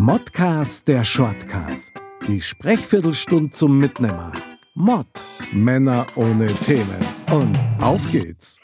[0.00, 1.90] Modcast der Shortcast.
[2.28, 4.32] Die Sprechviertelstunde zum Mitnehmer.
[4.74, 5.08] Mod.
[5.50, 7.04] Männer ohne Themen.
[7.32, 8.60] Und auf geht's.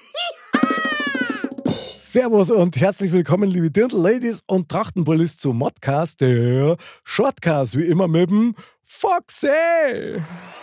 [1.66, 8.30] Servus und herzlich willkommen, liebe Dirndl-Ladies und Trachtenbullis zu Modcast, der Shortcast, wie immer mit
[8.30, 9.48] dem Foxy.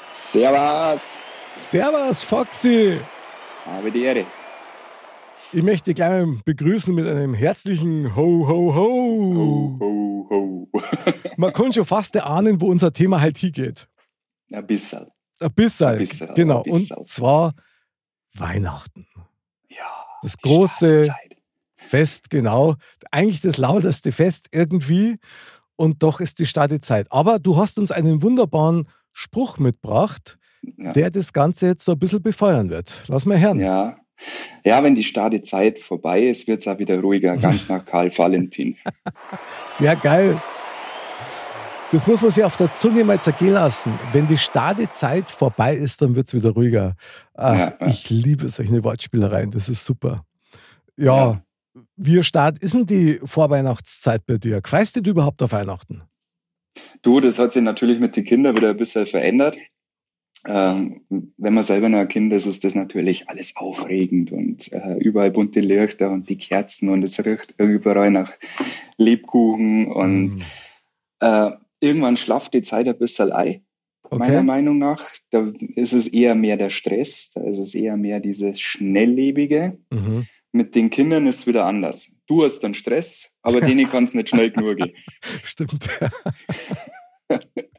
[0.10, 1.18] Servus.
[1.58, 3.02] Servus, Foxy.
[3.66, 4.26] Habe die Ehre.
[5.52, 9.36] Ich möchte gleich mal begrüßen mit einem herzlichen Ho, ho, ho.
[9.36, 10.51] Ho, ho, ho.
[11.38, 13.88] Man kann schon fast erahnen, wo unser Thema halt hingeht.
[14.52, 15.08] Ein bisschen.
[15.40, 15.88] Ein bisschen.
[15.88, 16.64] Ein bisschen, genau.
[16.64, 16.98] ein bisschen.
[16.98, 17.54] Und zwar
[18.36, 19.08] Weihnachten.
[19.70, 20.06] Ja.
[20.22, 21.08] Das große.
[21.78, 22.76] Fest, genau.
[23.10, 25.18] Eigentlich das lauteste Fest irgendwie.
[25.76, 27.12] Und doch ist die starke Zeit.
[27.12, 30.38] Aber du hast uns einen wunderbaren Spruch mitgebracht,
[30.78, 30.94] Ja.
[30.94, 33.04] der das Ganze jetzt so ein bisschen befeuern wird.
[33.08, 33.60] Lass mal hören.
[33.60, 33.98] ja.
[34.64, 38.16] Ja, wenn die starke Zeit vorbei ist, wird es auch wieder ruhiger, ganz nach Karl
[38.16, 38.78] Valentin.
[39.68, 40.42] Sehr geil.
[41.92, 44.00] Das muss man sich auf der Zunge mal zergehen lassen.
[44.14, 46.96] Wenn die starke Zeit vorbei ist, dann wird es wieder ruhiger.
[47.34, 47.88] Ach, Ja, ja.
[47.88, 50.24] Ich liebe solche Wortspielereien, das ist super.
[50.96, 51.42] Ja,
[51.96, 54.62] wie stark ist denn die Vorweihnachtszeit bei dir?
[54.64, 56.04] Freust du dich überhaupt auf Weihnachten?
[57.02, 59.58] Du, das hat sich natürlich mit den Kindern wieder ein bisschen verändert.
[60.48, 61.02] Ähm,
[61.38, 65.30] wenn man selber noch ein Kind ist, ist das natürlich alles aufregend und äh, überall
[65.32, 68.32] bunte Lichter und die Kerzen und es riecht überall nach
[68.98, 70.42] Lebkuchen und Mhm.
[71.20, 73.62] äh, irgendwann schlaft die Zeit ein bisschen ein.
[74.10, 74.44] meiner Okay.
[74.44, 75.06] Meinung nach.
[75.30, 79.78] Da ist es eher mehr der Stress, da ist es eher mehr dieses Schnelllebige.
[79.92, 80.28] Mhm.
[80.52, 82.12] Mit den Kindern ist es wieder anders.
[82.28, 84.92] Du hast dann Stress, aber denen kann es nicht schnell genug gehen.
[85.44, 85.88] Stimmt.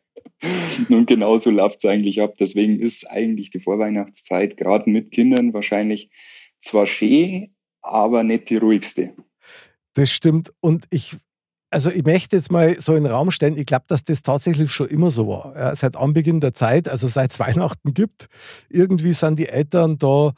[0.88, 2.34] Und genauso läuft es eigentlich ab.
[2.38, 6.10] Deswegen ist eigentlich die Vorweihnachtszeit gerade mit Kindern wahrscheinlich
[6.58, 9.12] zwar schön, aber nicht die ruhigste.
[9.94, 10.52] Das stimmt.
[10.60, 11.16] Und ich,
[11.70, 14.70] also ich möchte jetzt mal so in den Raum stellen, ich glaube, dass das tatsächlich
[14.70, 15.54] schon immer so war.
[15.56, 18.28] Ja, seit Anbeginn der Zeit, also seit es Weihnachten gibt,
[18.68, 20.32] irgendwie sind die Eltern da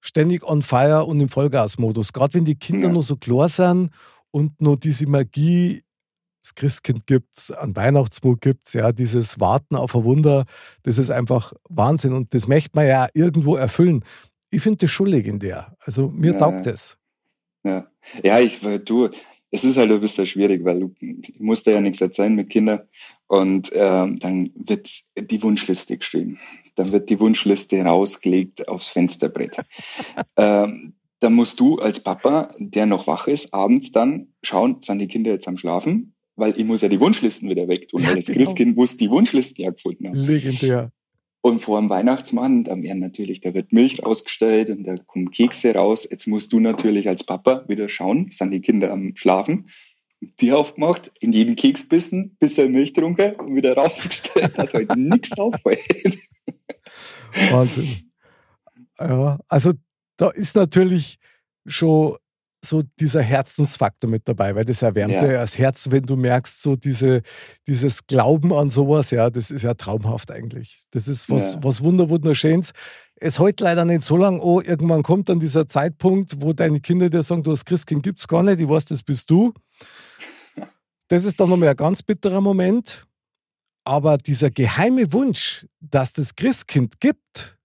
[0.00, 2.12] ständig on fire und im Vollgasmodus.
[2.12, 2.92] Gerade wenn die Kinder Ja.
[2.92, 3.90] nur so klar sind
[4.30, 5.82] und nur diese Magie,
[6.46, 10.44] das Christkind gibt's, an Weihnachtsmut gibt's, ja, dieses Warten auf ein Wunder,
[10.84, 14.04] das ist einfach Wahnsinn und das möchte man ja irgendwo erfüllen.
[14.52, 15.76] Ich finde das schon legendär.
[15.80, 16.98] Also mir Ja, taugt das.
[17.64, 17.90] Ja,
[18.22, 19.08] ja ich, du,
[19.50, 20.94] es ist halt ein bisschen schwierig, weil du,
[21.38, 22.82] musst ja nichts erzählen mit Kindern
[23.26, 26.38] und ähm, dann wird die Wunschliste geschrieben.
[26.76, 29.56] Dann wird die Wunschliste rausgelegt aufs Fensterbrett.
[30.36, 35.08] ähm, dann musst du als Papa, der noch wach ist, abends dann schauen, sind die
[35.08, 36.12] Kinder jetzt am Schlafen?
[36.36, 38.38] Weil ich muss ja die Wunschlisten wieder wegtun, Ja, weil das genau.
[38.38, 40.18] Christkind muss die Wunschlisten ja gefunden haben.
[40.18, 40.92] Legendär.
[41.40, 45.74] Und vor dem Weihnachtsmann, da werden natürlich, da wird Milch ausgestellt und da kommen Kekse
[45.74, 46.06] raus.
[46.10, 49.70] Jetzt musst du natürlich als Papa wieder schauen, sind die Kinder am Schlafen,
[50.40, 55.38] die aufgemacht, in jeden Keks bissen, bisschen Milch trunken und wieder rausgestellt, dass heute nichts
[55.38, 56.18] auffällt.
[57.50, 58.10] Wahnsinn.
[58.98, 59.72] Ja, also
[60.16, 61.18] da ist natürlich
[61.66, 62.16] schon
[62.68, 65.40] so dieser Herzensfaktor mit dabei, weil das erwärmt ja, Ja.
[65.40, 67.22] das Herz, wenn du merkst, so diese,
[67.66, 70.84] dieses Glauben an sowas, ja, das ist ja traumhaft eigentlich.
[70.90, 71.62] Das ist was, Ja.
[71.64, 72.72] was wunder, wunderschönes.
[73.18, 77.08] Es hält leider nicht so lange, oh, irgendwann kommt dann dieser Zeitpunkt, wo deine Kinder
[77.08, 79.52] dir sagen, du hast Christkind gibt's gar nicht, ich weiß, das bist du.
[81.08, 83.04] Das ist dann nochmal ein ganz bitterer Moment.
[83.84, 87.56] Aber dieser geheime Wunsch, dass das Christkind gibt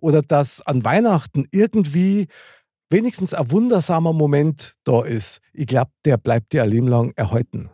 [0.00, 2.28] oder dass an Weihnachten irgendwie
[2.90, 7.70] wenigstens ein wundersamer Moment da ist, ich glaube, der bleibt dir ein Leben lang erhalten.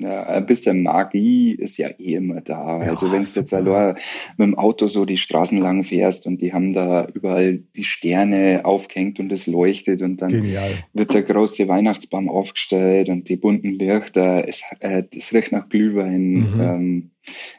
[0.00, 2.80] Ja, ein bisschen Magie ist ja eh immer da.
[2.80, 3.96] Ja, also wenn du jetzt allein
[4.36, 8.60] mit dem Auto so die Straßen lang fährst und die haben da überall die Sterne
[8.64, 10.70] aufgehängt und es leuchtet und dann Genial.
[10.92, 16.30] wird der große Weihnachtsbaum aufgestellt und die bunten Lichter, es, äh, es riecht nach Glühwein.
[16.30, 16.60] Mhm.
[16.60, 17.10] Ähm,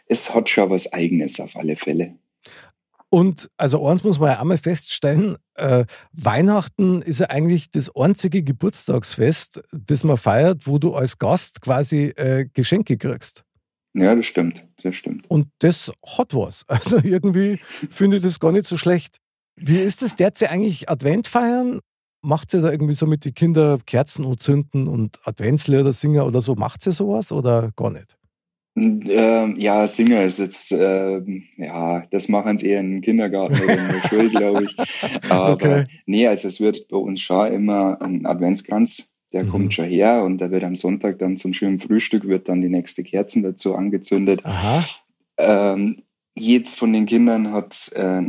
[0.06, 2.16] es hat schon was Eigenes auf alle Fälle.
[3.12, 8.44] Und also eins muss man ja einmal feststellen, äh, Weihnachten ist ja eigentlich das einzige
[8.44, 13.44] Geburtstagsfest, das man feiert, wo du als Gast quasi äh, Geschenke kriegst.
[13.94, 15.30] Ja, das stimmt, das stimmt.
[15.30, 16.66] Und das hat was.
[16.68, 19.18] Also irgendwie finde ich das gar nicht so schlecht.
[19.56, 21.80] Wie ist es derzeit eigentlich Advent feiern?
[22.22, 26.42] Macht ihr da irgendwie so mit den Kindern Kerzen und zünden und Adventslieder singen oder
[26.42, 26.56] so?
[26.56, 28.19] Macht ihr sowas oder gar nicht?
[28.75, 33.89] Ähm, ja, Singer ist jetzt, ähm, ja, das machen sie eher im Kindergarten oder in
[33.89, 34.75] der Schule, glaube ich.
[35.30, 35.86] Aber Okay.
[36.06, 39.50] nee, also es wird bei uns schon immer ein Adventskranz, der Mhm.
[39.50, 42.69] kommt schon her und da wird am Sonntag dann zum schönen Frühstück wird dann die
[42.69, 44.42] nächste Kerzen dazu angezündet.
[44.45, 44.86] Aha.
[45.38, 46.04] Ähm,
[46.36, 48.22] jedes von den Kindern hat äh,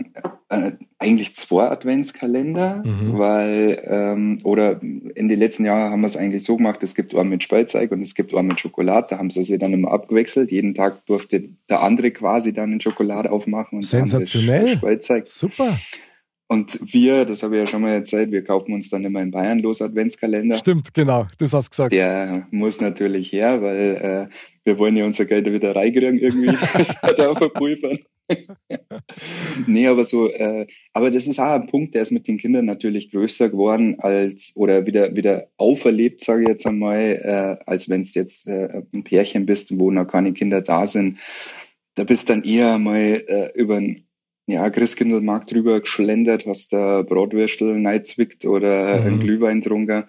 [0.49, 3.19] äh, eigentlich zwei Adventskalender, mhm.
[3.19, 7.15] weil, ähm, oder in den letzten Jahren haben wir es eigentlich so gemacht, es gibt
[7.15, 9.93] einen mit Spielzeug und es gibt einen mit Schokolade, da haben sie sich dann immer
[9.93, 10.51] abgewechselt.
[10.51, 14.71] Jeden Tag durfte der andere quasi dann eine Schokolade aufmachen und Sensationell.
[14.71, 15.29] Spielzeug.
[15.29, 15.79] Super.
[16.51, 19.31] Und wir, das habe ich ja schon mal erzählt, wir kaufen uns dann immer in
[19.31, 20.59] Bayern los Adventskalender.
[20.59, 21.93] Stimmt, genau, das hast du gesagt.
[21.93, 26.49] Der muss natürlich her, weil äh, wir wollen ja unser Geld wieder reinkriegen irgendwie.
[26.77, 28.01] das hat auch verpulvern.
[29.69, 32.65] nee, aber so, äh, aber das ist auch ein Punkt, der ist mit den Kindern
[32.65, 38.01] natürlich größer geworden als oder wieder wieder auferlebt, sage ich jetzt einmal, äh, als wenn
[38.01, 41.17] es jetzt äh, ein Pärchen bist, wo noch keine Kinder da sind.
[41.95, 44.05] Da bist dann eher mal äh, über ein
[44.47, 49.07] ja, Christkindlmarkt drüber geschlendert, hast da Bratwürstel neizwickt oder mhm.
[49.07, 50.05] einen Glühwein trunken.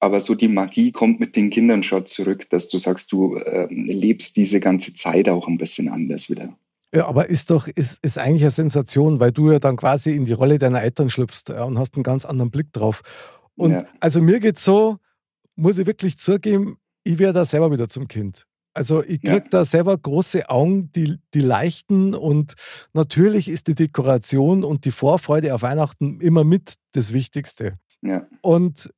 [0.00, 3.66] Aber so die Magie kommt mit den Kindern schon zurück, dass du sagst, du äh,
[3.70, 6.56] lebst diese ganze Zeit auch ein bisschen anders wieder.
[6.92, 10.24] Ja, aber ist doch, ist, ist eigentlich eine Sensation, weil du ja dann quasi in
[10.24, 13.02] die Rolle deiner Eltern schlüpfst ja, und hast einen ganz anderen Blick drauf.
[13.54, 13.84] Und ja.
[14.00, 14.96] also mir geht's so,
[15.54, 18.46] muss ich wirklich zugeben, ich werde da selber wieder zum Kind.
[18.72, 19.50] Also ich kriege ja.
[19.50, 22.54] da selber große Augen, die, die leichten und
[22.92, 27.78] natürlich ist die Dekoration und die Vorfreude auf Weihnachten immer mit das Wichtigste.
[28.02, 28.26] Ja.
[28.42, 28.90] Und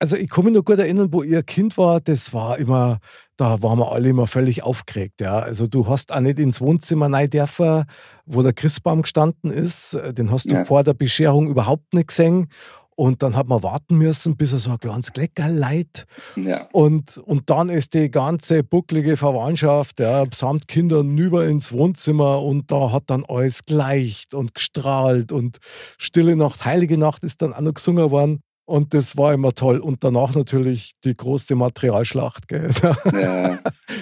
[0.00, 2.98] also ich kann mich noch gut erinnern, wo ihr Kind war, das war immer,
[3.36, 5.20] da waren wir alle immer völlig aufgeregt.
[5.20, 5.38] Ja.
[5.38, 7.84] Also du hast auch nicht ins Wohnzimmer rein dürfen,
[8.26, 9.96] wo der Christbaum gestanden ist.
[10.12, 10.64] Den hast du ja.
[10.64, 12.48] vor der Bescherung überhaupt nicht gesehen.
[12.96, 16.06] Und dann hat man warten müssen, bis er so ein kleines Glecker leid.
[16.36, 16.68] Ja.
[16.72, 22.70] Und, und dann ist die ganze bucklige Verwandtschaft, ja, samt Kindern über ins Wohnzimmer und
[22.70, 25.58] da hat dann alles geleicht und gestrahlt und
[25.98, 28.40] Stille Nacht, Heilige Nacht ist dann auch noch gesungen worden.
[28.66, 29.78] Und das war immer toll.
[29.78, 32.48] Und danach natürlich die große Materialschlacht.
[32.48, 32.70] Gell?
[33.12, 33.58] Ja,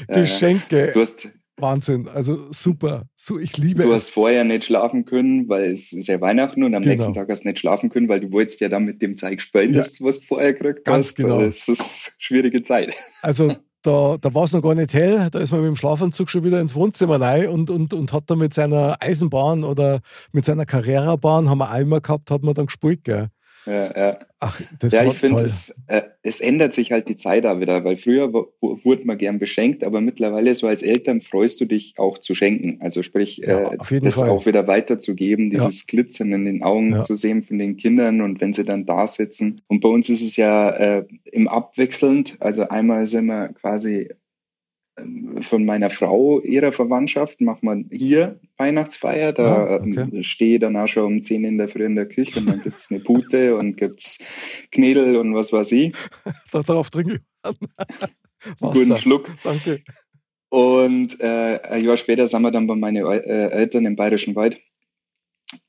[0.07, 0.93] Geschenke.
[0.95, 1.29] Du hast,
[1.63, 3.05] Wahnsinn, also super.
[3.17, 4.05] So, ich liebe du es.
[4.05, 6.95] hast vorher nicht schlafen können, weil es ist ja Weihnachten und am genau.
[6.95, 9.41] nächsten Tag hast du nicht schlafen können, weil du wolltest ja dann mit dem Zeug
[9.41, 9.81] spielen, ja.
[9.81, 11.15] was du vorher gekriegt Ganz hast.
[11.15, 11.41] genau.
[11.41, 12.93] Das ist eine schwierige Zeit.
[13.23, 16.29] Also da, da war es noch gar nicht hell, da ist man mit dem Schlafanzug
[16.29, 20.01] schon wieder ins Wohnzimmer rein und, und, und hat dann mit seiner Eisenbahn oder
[20.33, 23.29] mit seiner Carrera-Bahn, haben wir einmal gehabt, hat man dann gespielt, gell?
[23.67, 24.19] Ja, ja.
[24.41, 27.85] Ach, das ja, ich finde, es, äh, es ändert sich halt die Zeit auch wieder,
[27.85, 32.19] weil früher wurde man gern beschenkt, aber mittlerweile so als Eltern freust du dich auch
[32.19, 32.79] zu schenken.
[32.81, 34.31] Also sprich, ja, äh, das Fall.
[34.31, 35.85] auch wieder weiterzugeben, dieses ja.
[35.89, 39.61] Glitzern in den Augen zu sehen von den Kindern und wenn sie dann da sitzen.
[39.69, 44.09] Und bei uns ist es ja äh, im Abwechselnd, also einmal sind wir quasi
[45.41, 49.33] von meiner Frau, ihrer Verwandtschaft, macht man hier Weihnachtsfeier.
[49.33, 50.09] Da ah, okay.
[50.13, 52.47] Ähm, stehe ich dann auch schon um 10 in der Früh in der Küche und
[52.47, 54.19] dann gibt es eine Pute und gibt es
[54.71, 55.95] Knädel und was weiß ich.
[56.53, 57.21] Darauf trinke ich.
[58.61, 59.29] Guten Schluck.
[59.43, 59.83] Danke.
[60.51, 64.61] Und äh, ein Jahr später sind wir dann bei meinen äh, Eltern im Bayerischen Wald.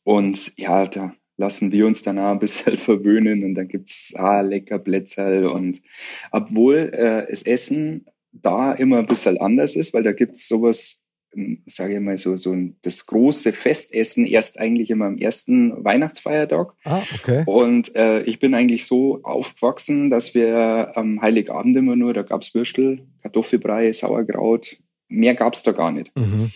[0.03, 4.13] Und ja, da lassen wir uns dann auch ein bisschen verwöhnen und dann gibt es
[4.15, 5.45] ah, lecker Plätzerl.
[5.45, 5.81] Und
[6.31, 11.03] obwohl äh, das Essen da immer ein bisschen anders ist, weil da gibt es sowas,
[11.35, 15.83] ähm, sage ich mal so, so ein, das große Festessen erst eigentlich immer am ersten
[15.83, 16.73] Weihnachtsfeiertag.
[16.85, 17.43] Ah, okay.
[17.45, 22.41] Und äh, ich bin eigentlich so aufgewachsen, dass wir am Heiligabend immer nur, da gab
[22.41, 24.77] es Würstel, Kartoffelbrei, Sauerkraut,
[25.07, 26.11] mehr gab es da gar nicht.
[26.17, 26.51] Mhm.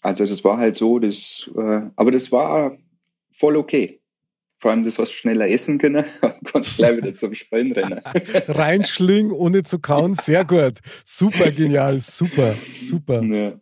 [0.00, 2.78] Also das war halt so, das, äh, aber das war
[3.32, 4.00] voll okay.
[4.58, 6.04] Vor allem, das du schneller essen können,
[6.44, 8.00] kannst gleich wieder zum Spallen rennen.
[8.48, 10.78] Reinschlingen, ohne zu kauen, sehr gut.
[11.04, 13.22] Super genial, super, super.
[13.22, 13.54] Ja.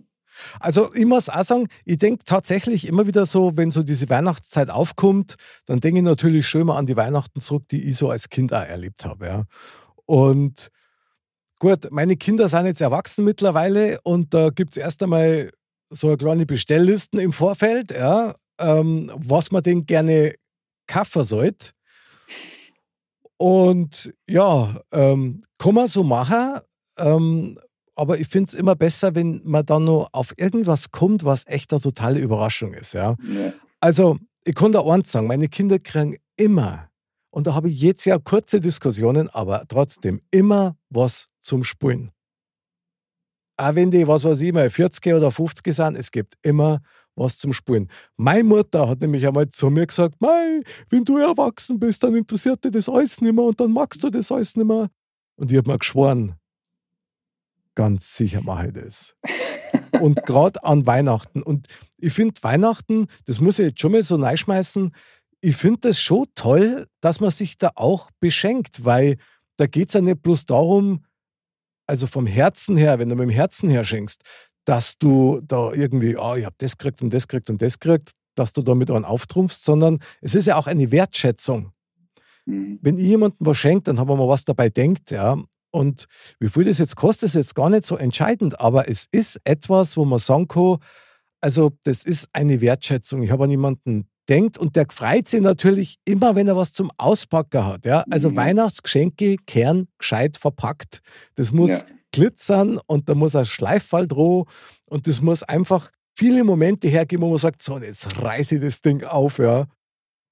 [0.61, 4.71] Also ich muss auch sagen, ich denke tatsächlich immer wieder so, wenn so diese Weihnachtszeit
[4.71, 5.35] aufkommt,
[5.67, 8.53] dann denke ich natürlich schon immer an die Weihnachten zurück, die ich so als Kind
[8.53, 9.27] auch erlebt habe.
[9.27, 9.45] Ja.
[10.07, 10.71] Und
[11.59, 15.51] gut, meine Kinder sind jetzt erwachsen mittlerweile und da gibt es erst einmal
[15.89, 20.35] so eine kleine Bestelllisten im Vorfeld, ja, ähm, was man denn gerne
[20.87, 21.71] kaufen sollte.
[23.37, 26.61] Und ja, ähm, kann man so machen.
[26.97, 27.59] Ähm,
[27.97, 31.73] aber ich finde es immer besser, wenn man dann noch auf irgendwas kommt, was echt
[31.73, 32.95] eine totale Überraschung ist.
[32.95, 33.17] Ja?
[33.23, 33.53] ja.
[33.81, 36.89] Also, ich kann da eins sagen, meine Kinder kriegen immer,
[37.31, 42.13] und da habe ich jetzt ja kurze Diskussionen, aber trotzdem immer was zum Spulen.
[43.57, 46.81] Auch wenn die, was weiß ich mal, 40 oder 50 sind, es gibt immer
[47.17, 47.89] was zum Spulen.
[48.17, 52.65] Meine Mutter hat nämlich einmal zu mir gesagt, Mei, wenn du erwachsen bist, dann interessiert
[52.65, 54.89] dich das alles nicht mehr und dann magst du das alles nicht mehr.
[55.37, 56.35] Und ich habe mir geschworen,
[57.75, 59.17] ganz sicher mache ich das.
[60.01, 61.43] und gerade an Weihnachten.
[61.43, 61.69] Und
[61.99, 64.93] ich finde Weihnachten, das muss ich jetzt schon mal so reinschmeißen,
[65.41, 69.19] ich finde das schon toll, dass man sich da auch beschenkt, weil
[69.57, 71.05] da geht es ja nicht bloß darum,
[71.87, 74.23] also vom Herzen her, wenn du mit dem Herzen her schenkst,
[74.65, 78.13] dass du da irgendwie, oh, ich habe das gekriegt und das gekriegt und das gekriegt.
[78.37, 81.71] dass du damit einen auftrumpfst, sondern es ist ja auch eine Wertschätzung.
[82.47, 82.81] Mhm.
[82.83, 85.37] Wenn ich jemandem was schenke, dann haben wir mal was dabei denkt, ja.
[85.71, 86.07] Und
[86.41, 89.97] wie viel das jetzt kostet, ist jetzt gar nicht so entscheidend, aber es ist etwas,
[89.97, 90.79] wo man sagen kann,
[91.41, 93.23] also das ist eine Wertschätzung.
[93.23, 96.91] Ich habe an jemanden denkt und der freut sich natürlich immer, wenn er was zum
[96.97, 97.85] Auspacken hat.
[97.85, 98.05] Ja?
[98.11, 98.37] Also mhm.
[98.37, 101.01] Weihnachtsgeschenke kehren gescheit verpackt.
[101.35, 101.85] Das muss ja.
[102.15, 104.47] Glitzern und da muss ein Schleiffall droh
[104.87, 108.81] und das muss einfach viele Momente hergeben, wo man sagt, so, jetzt reiße ich das
[108.81, 109.67] Ding auf, ja.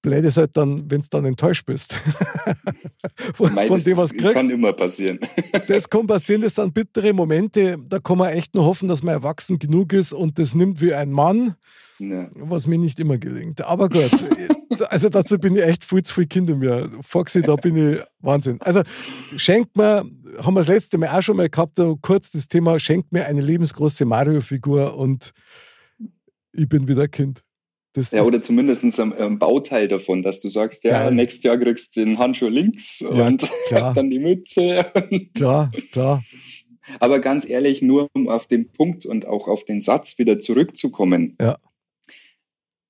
[0.00, 1.94] Blöd ist halt dann, wenn du dann enttäuscht bist.
[3.34, 4.26] von, Nein, von dem, was kriegst.
[4.26, 5.20] Das kann immer passieren.
[5.68, 7.76] das kann passieren, das sind bittere Momente.
[7.88, 10.92] Da kann man echt nur hoffen, dass man erwachsen genug ist und das nimmt wie
[10.92, 11.54] ein Mann,
[12.00, 12.28] ja.
[12.34, 13.64] was mir nicht immer gelingt.
[13.64, 14.10] Aber gut,
[14.88, 16.88] also dazu bin ich echt viel zu viele Kinder mehr.
[17.02, 18.60] Foxy, da bin ich Wahnsinn.
[18.60, 18.82] Also
[19.36, 20.04] schenkt mir,
[20.38, 23.40] haben wir das letzte Mal auch schon mal gehabt, kurz das Thema, schenkt mir eine
[23.40, 25.32] lebensgroße Mario-Figur und
[26.52, 27.42] ich bin wieder Kind.
[27.94, 31.14] Das ja, oder zumindest ein, Bauteil davon, dass du sagst, ja, geil.
[31.14, 34.86] nächstes Jahr kriegst du den Handschuh links ja, und dann die Mütze.
[35.34, 36.22] Klar, klar.
[37.00, 41.36] Aber ganz ehrlich, nur um auf den Punkt und auch auf den Satz wieder zurückzukommen.
[41.38, 41.58] Ja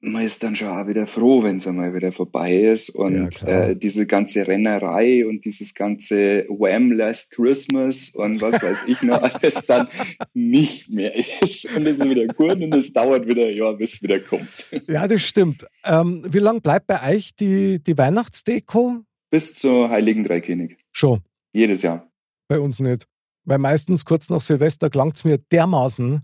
[0.03, 2.91] man ist dann schon auch wieder froh, wenn es einmal wieder vorbei ist.
[2.91, 8.83] Und ja, äh, diese ganze Rennerei und dieses ganze Wham Last Christmas und was weiß
[8.89, 9.89] ich noch alles dann
[10.35, 11.65] nicht mehr ist.
[11.77, 14.67] Und es ist wieder gut und es dauert wieder ein Jahr, bis es wieder kommt.
[14.89, 15.65] Ja, das stimmt.
[15.85, 19.05] Ähm, wie lange bleibt bei euch die, die Weihnachtsdeko?
[19.31, 20.77] Bis zur Heiligen Dreikönig.
[20.91, 21.21] Schon.
[21.53, 22.11] Jedes Jahr.
[22.49, 23.07] Bei uns nicht.
[23.45, 26.23] Weil meistens kurz nach Silvester klangt es mir dermaßen.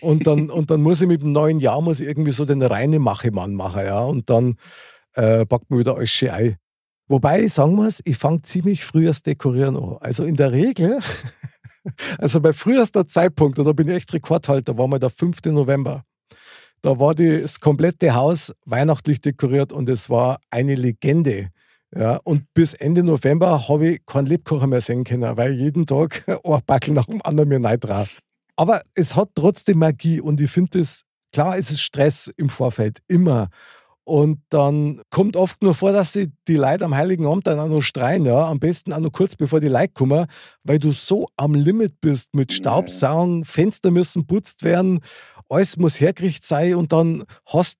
[0.00, 2.98] Und dann, und dann muss ich mit dem neuen Jahr muss irgendwie so den reine
[2.98, 4.00] Machemann machen, ja.
[4.00, 4.56] Und dann
[5.14, 6.56] äh, packt man wieder alles schön ein.
[7.08, 9.96] Wobei, sagen wir es, ich fange ziemlich früh das Dekorieren an.
[10.00, 11.00] Also in der Regel,
[12.18, 15.38] also bei frühester Zeitpunkt, und da bin ich echt Rekordhalter, war mal der 5.
[15.46, 16.04] November.
[16.82, 21.50] Da war das komplette Haus weihnachtlich dekoriert und es war eine Legende.
[21.94, 26.24] Ja, und bis Ende November habe ich keinen Lebkocher mehr sehen können, weil jeden Tag
[26.44, 27.80] ein Backel nach dem anderen mir rein
[28.56, 33.00] Aber es hat trotzdem Magie und ich finde es, klar, es ist Stress im Vorfeld,
[33.08, 33.48] immer.
[34.04, 37.68] Und dann kommt oft nur vor, dass die, die Leute am Heiligen Abend dann auch
[37.68, 38.48] noch streien, ja.
[38.48, 40.26] Am besten auch noch kurz bevor die Leute kommen,
[40.62, 45.00] weil du so am Limit bist mit Staubsaugen, Fenster müssen putzt werden,
[45.48, 47.78] alles muss hergerichtet sein und dann hast,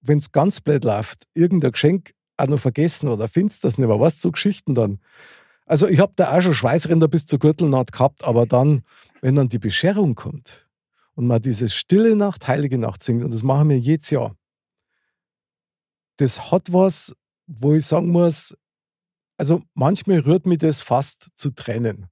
[0.00, 4.00] wenn es ganz blöd läuft, irgendein Geschenk auch noch vergessen oder findest das nicht mehr.
[4.00, 4.98] Was so Geschichten dann?
[5.66, 8.82] Also ich habe da auch schon Schweißränder bis zur Gürtelnaht gehabt, aber dann,
[9.20, 10.66] wenn dann die Bescherung kommt
[11.14, 14.34] und man dieses Stille Nacht, Heilige Nacht singt, und das machen wir jedes Jahr,
[16.16, 17.14] das hat was,
[17.46, 18.56] wo ich sagen muss,
[19.36, 22.08] also manchmal rührt mich das fast zu trennen.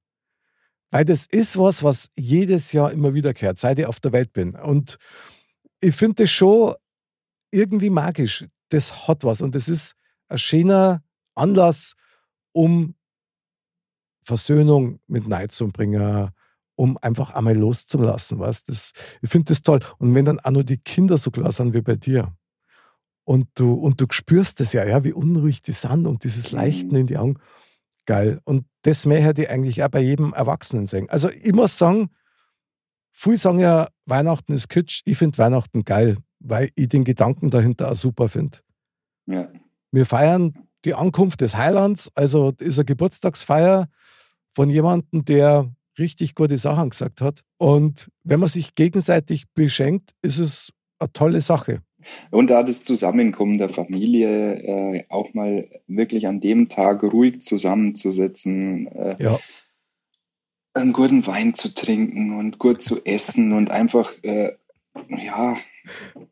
[0.91, 4.55] Weil das ist was, was jedes Jahr immer wiederkehrt, seit ich auf der Welt bin.
[4.55, 4.99] Und
[5.81, 6.75] ich finde das schon
[7.51, 8.47] irgendwie magisch.
[8.69, 9.41] Das hat was.
[9.41, 9.95] Und das ist,
[10.29, 11.03] ein schöner
[11.35, 11.95] Anlass,
[12.53, 12.95] um
[14.23, 16.31] Versöhnung mit Neid zu bringen,
[16.75, 18.39] um einfach einmal loszulassen.
[18.39, 18.65] Was?
[18.65, 18.93] Das,
[19.23, 19.81] ich finde das toll.
[19.99, 22.35] Und wenn dann auch nur die Kinder so klar sind wie bei dir
[23.25, 26.91] und du, und du spürst es ja, ja, wie unruhig die sind und dieses Leichten
[26.91, 26.97] mhm.
[26.97, 27.39] in die Augen,
[28.07, 28.41] geil.
[28.45, 31.09] Und das mehr hätte ich eigentlich auch bei jedem Erwachsenen sehen.
[31.11, 32.11] Also ich muss sagen,
[33.13, 35.03] viele sagen ja, Weihnachten ist Kitsch.
[35.05, 38.59] Ich finde Weihnachten geil, weil ich den Gedanken dahinter auch super finde.
[39.27, 39.51] Ja.
[39.97, 40.53] Wir feiern
[40.85, 43.89] die Ankunft des Heilands, also ist eine Geburtstagsfeier
[44.53, 47.41] von jemandem, der richtig gute Sachen gesagt hat.
[47.57, 51.81] Und wenn man sich gegenseitig beschenkt, ist es eine tolle Sache.
[52.31, 54.57] Und da das Zusammenkommen der Familie,
[54.99, 59.41] äh, auch mal wirklich an dem Tag ruhig zusammenzusetzen, äh, ja.
[60.75, 64.53] einen guten Wein zu trinken und gut zu essen und einfach, äh,
[65.09, 65.57] ja,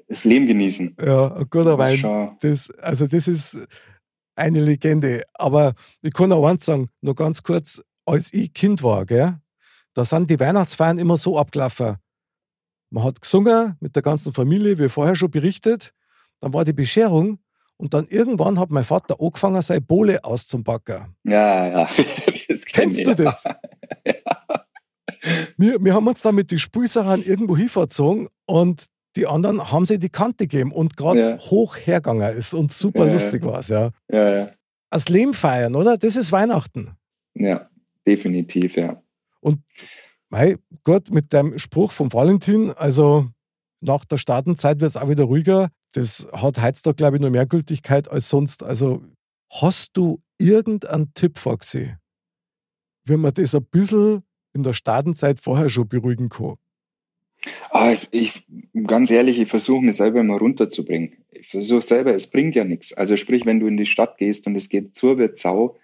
[0.09, 0.97] das Leben genießen.
[1.05, 2.37] Ja, ein guter Wein.
[2.41, 3.57] Das, also das ist
[4.37, 5.23] eine Legende.
[5.35, 9.39] Aber ich kann auch eins sagen, nur ganz kurz, als ich Kind war, gell,
[9.95, 11.97] da sind die Weihnachtsfeiern immer so abgelaufen.
[12.91, 15.93] Man hat gesungen mit der ganzen Familie, wie vorher schon berichtet.
[16.41, 17.39] Dann war die Bescherung
[17.77, 21.17] und dann irgendwann hat mein Vater angefangen, seine Bohle auszupacken.
[21.25, 21.89] Ja, ja.
[22.49, 23.43] Das Kennst du das?
[23.45, 24.15] ja.
[25.57, 28.85] Wir, wir haben uns dann mit den Spülsachen irgendwo hinverzogen und
[29.17, 31.39] die anderen haben sie die Kante gegeben und gerade ja.
[31.39, 33.91] hoch hergegangen ist und super ja, lustig war es, ja.
[34.11, 34.51] Ja, ja.
[34.91, 35.97] Als Leben feiern, oder?
[35.99, 36.97] Das ist Weihnachten.
[37.35, 37.69] Ja,
[38.07, 39.03] definitiv, ja.
[39.41, 39.63] Und
[40.31, 43.29] mei Gott, mit dem Spruch von Valentin, also
[43.81, 45.69] nach der Startenzeit wird es auch wieder ruhiger.
[45.93, 48.63] Das hat heutzutage, glaube ich, noch mehr Gültigkeit als sonst.
[48.63, 49.03] Also
[49.51, 51.99] hast du irgendeinen Tipp vorgesehen,
[53.05, 54.23] wie man das ein bisschen
[54.55, 56.57] in der Startenzeit vorher schon beruhigen kann?
[57.73, 58.47] Ja, ich, ich
[58.87, 61.13] ganz ehrlich, ich versuche mich selber immer runterzubringen.
[61.31, 62.93] Ich versuche selber, es bringt ja nichts.
[62.93, 65.77] Also sprich, wenn du in die Stadt gehst und es geht zur wird Sau,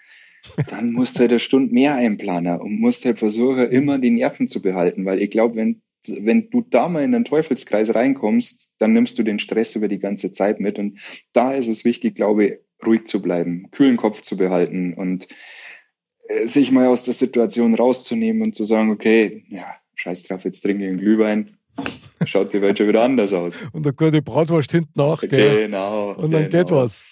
[0.68, 4.46] dann musst du halt eine Stunde mehr einplanen und musst halt versuchen, immer die Nerven
[4.46, 8.92] zu behalten, weil ich glaube, wenn wenn du da mal in den Teufelskreis reinkommst, dann
[8.92, 10.78] nimmst du den Stress über die ganze Zeit mit.
[10.78, 10.98] Und
[11.32, 15.28] da ist es wichtig, glaube ich, ruhig zu bleiben, kühlen Kopf zu behalten und
[16.28, 20.62] äh, sich mal aus der Situation rauszunehmen und zu sagen, okay, ja, scheiß drauf, jetzt
[20.62, 21.58] trinke ich einen Glühwein.
[22.26, 23.68] Schaut die Welt schon wieder anders aus.
[23.72, 25.66] Und eine gute Bratwurst hinten nach, gell?
[25.66, 26.12] Genau.
[26.12, 26.64] Und dann genau.
[26.64, 27.02] geht was.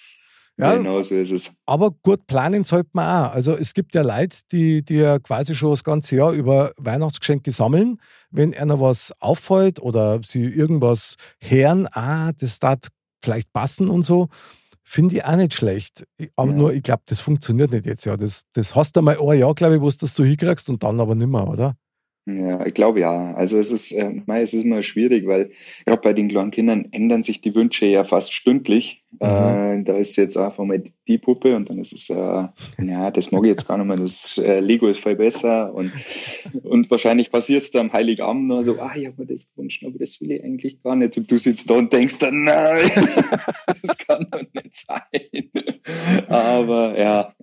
[0.59, 1.53] Ja, genau so ist es.
[1.65, 3.31] Aber gut planen sollte man auch.
[3.31, 7.49] Also es gibt ja Leute, die, die ja quasi schon das ganze Jahr über Weihnachtsgeschenke
[7.49, 7.97] sammeln.
[8.29, 12.79] Wenn einer was auffällt oder sie irgendwas hören, ah, das darf
[13.23, 14.27] vielleicht passen und so,
[14.83, 16.05] finde ich auch nicht schlecht.
[16.35, 16.57] Aber ja.
[16.57, 18.17] nur, ich glaube, das funktioniert nicht jetzt ja.
[18.17, 20.83] Das, das hast du mal ein Jahr, glaube ich, wo du das so hinkriegst und
[20.83, 21.75] dann aber nicht mehr, oder?
[22.37, 23.33] Ja, ich glaube ja.
[23.33, 25.51] Also es ist, äh, es ist immer schwierig, weil
[25.85, 29.03] gerade bei den kleinen Kindern ändern sich die Wünsche ja fast stündlich.
[29.13, 29.27] Mhm.
[29.27, 32.47] Äh, da ist jetzt einfach mal die Puppe und dann ist es, äh,
[32.83, 33.97] ja, das mag ich jetzt gar nicht mehr.
[33.97, 35.91] Das äh, Lego ist viel besser und,
[36.63, 39.83] und wahrscheinlich passiert es da am Heiligabend nur so, ah, ich habe mir das gewünscht,
[39.85, 41.17] aber das will ich eigentlich gar nicht.
[41.17, 42.89] Und du sitzt da und denkst dann, nein,
[43.81, 46.27] das kann doch nicht sein.
[46.27, 47.33] aber ja.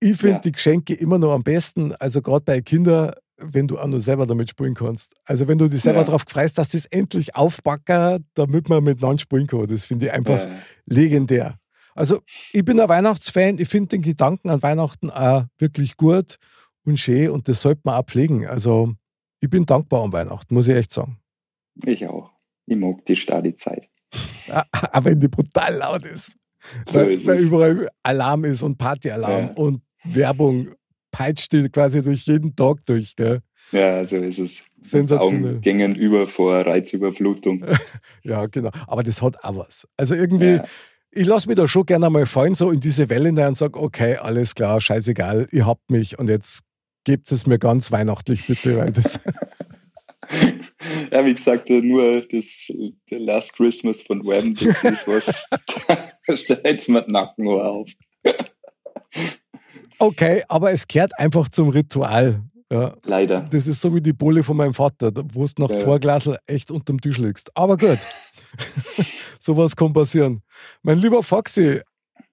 [0.00, 0.40] Ich finde ja.
[0.40, 4.26] die Geschenke immer noch am besten, also gerade bei Kindern, wenn du auch nur selber
[4.26, 5.14] damit spielen kannst.
[5.24, 6.04] Also wenn du dich selber ja.
[6.04, 9.66] darauf freust, dass das endlich aufbacken, damit man miteinander spielen kann.
[9.66, 10.50] Das finde ich einfach ja.
[10.86, 11.58] legendär.
[11.94, 12.20] Also
[12.52, 16.36] ich bin ein Weihnachtsfan, ich finde den Gedanken an Weihnachten auch wirklich gut
[16.84, 18.46] und schön und das sollte man auch pflegen.
[18.46, 18.92] Also
[19.40, 21.18] ich bin dankbar an Weihnachten, muss ich echt sagen.
[21.84, 22.32] Ich auch.
[22.66, 23.88] Ich mag die Stadi-Zeit.
[24.92, 26.36] Auch wenn die brutal laut ist.
[26.88, 29.52] So weil, weil überall Alarm ist und Partyalarm ja.
[29.54, 30.68] und Werbung
[31.10, 33.16] peitscht die quasi durch jeden Tag durch.
[33.16, 33.40] Gell?
[33.72, 34.64] Ja, so ist es.
[34.80, 35.58] Sensationell.
[35.60, 37.64] gingen über vor Reizüberflutung.
[38.22, 38.70] ja, genau.
[38.86, 39.88] Aber das hat auch was.
[39.96, 40.64] Also irgendwie, ja.
[41.10, 43.80] ich lasse mich da schon gerne mal fallen, so in diese Welle hinein und sage,
[43.80, 46.60] okay, alles klar, scheißegal, ihr habt mich und jetzt
[47.04, 49.18] gebt es mir ganz weihnachtlich bitte, weil das.
[51.12, 52.66] ja, wie gesagt, nur das
[53.08, 55.48] The Last Christmas von Wham, das ist was,
[56.26, 57.90] da stellt mir den Nacken auf.
[59.98, 62.42] Okay, aber es kehrt einfach zum Ritual.
[62.70, 62.94] Ja.
[63.04, 63.48] Leider.
[63.50, 65.76] Das ist so wie die Bolle von meinem Vater, wo du nach ja.
[65.76, 67.50] zwei Glasel echt unterm Tisch liegst.
[67.56, 67.98] Aber gut,
[69.38, 70.42] sowas kann passieren.
[70.82, 71.80] Mein lieber Foxy,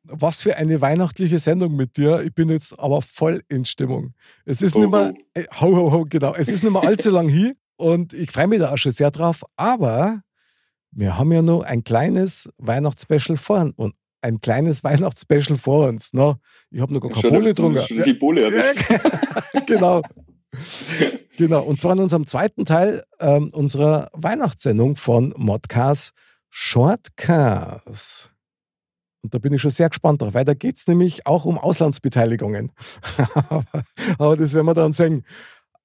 [0.03, 2.21] was für eine weihnachtliche Sendung mit dir.
[2.21, 4.13] Ich bin jetzt aber voll in Stimmung.
[4.43, 6.33] Es ist ho, nicht mehr, äh, ho, ho, ho, genau.
[6.33, 9.11] Es ist nicht mehr allzu lang hier und ich freue mich da auch schon sehr
[9.11, 9.43] drauf.
[9.57, 10.21] Aber
[10.91, 16.13] wir haben ja noch ein kleines Weihnachtsspecial vor, und ein kleines Weihnachtsspecial vor uns.
[16.13, 16.39] Ne?
[16.71, 17.81] Ich habe noch gar keine Bohle getrunken.
[17.81, 18.49] Schon die Bohle
[19.65, 20.01] genau.
[21.37, 21.63] genau.
[21.63, 26.13] Und zwar in unserem zweiten Teil ähm, unserer Weihnachtssendung von Modcast
[26.49, 28.31] Shortcast.
[29.23, 31.57] Und da bin ich schon sehr gespannt drauf, weil da geht es nämlich auch um
[31.57, 32.71] Auslandsbeteiligungen.
[34.17, 35.25] aber das werden wir dann sehen.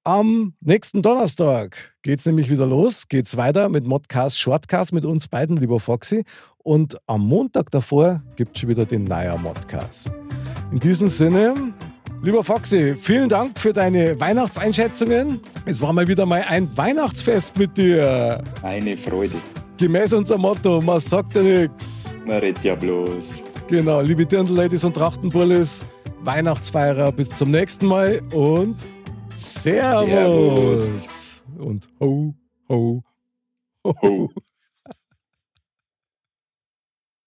[0.09, 5.05] Am nächsten Donnerstag geht es nämlich wieder los, geht es weiter mit Modcast Shortcast mit
[5.05, 6.23] uns beiden, lieber Foxy.
[6.57, 10.11] Und am Montag davor gibt es schon wieder den neuen Modcast.
[10.71, 11.53] In diesem Sinne,
[12.23, 15.41] lieber Foxy, vielen Dank für deine Weihnachtseinschätzungen.
[15.67, 18.43] Es war mal wieder mal ein Weihnachtsfest mit dir.
[18.63, 19.35] Eine Freude.
[19.77, 22.15] Gemäß unserem Motto, man sagt ja nichts.
[22.25, 23.43] Man redet ja bloß.
[23.67, 25.85] Genau, liebe Dirndl-Ladies und Trachtenbullis,
[26.21, 28.75] Weihnachtsfeierer, bis zum nächsten Mal und
[29.61, 30.81] Servus.
[31.03, 31.43] Servus.
[31.57, 32.33] Und ho,
[32.69, 33.03] ho,
[33.83, 33.93] ho.
[34.01, 34.29] ho.